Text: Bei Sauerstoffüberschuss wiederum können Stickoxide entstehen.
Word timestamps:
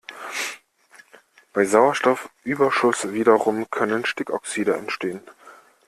Bei 1.53 1.63
Sauerstoffüberschuss 1.63 3.13
wiederum 3.13 3.69
können 3.69 4.03
Stickoxide 4.03 4.73
entstehen. 4.75 5.21